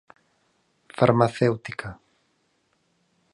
[0.99, 1.89] Farmacéutica.